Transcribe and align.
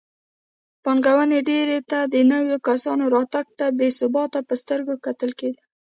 پانګونې 0.83 1.39
ډګر 1.47 1.69
ته 1.89 1.99
د 2.13 2.15
نویو 2.31 2.57
کسانو 2.67 3.03
راتګ 3.15 3.47
ته 3.57 3.65
بې 3.77 3.87
ثباتۍ 3.99 4.41
په 4.49 4.55
سترګه 4.61 4.93
کتل 5.05 5.31
کېدل. 5.39 5.63